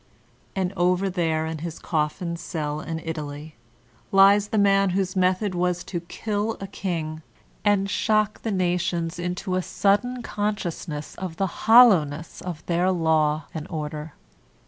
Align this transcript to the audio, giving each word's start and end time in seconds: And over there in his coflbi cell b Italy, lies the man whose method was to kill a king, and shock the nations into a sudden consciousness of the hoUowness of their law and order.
And 0.55 0.73
over 0.75 1.11
there 1.11 1.45
in 1.45 1.59
his 1.59 1.77
coflbi 1.77 2.35
cell 2.35 2.83
b 2.83 3.03
Italy, 3.05 3.53
lies 4.11 4.47
the 4.47 4.57
man 4.57 4.89
whose 4.97 5.15
method 5.15 5.53
was 5.53 5.83
to 5.83 5.99
kill 5.99 6.57
a 6.59 6.65
king, 6.65 7.21
and 7.63 7.87
shock 7.87 8.41
the 8.41 8.49
nations 8.49 9.19
into 9.19 9.53
a 9.53 9.61
sudden 9.61 10.23
consciousness 10.23 11.13
of 11.17 11.37
the 11.37 11.67
hoUowness 11.69 12.41
of 12.41 12.65
their 12.65 12.89
law 12.89 13.43
and 13.53 13.67
order. 13.69 14.13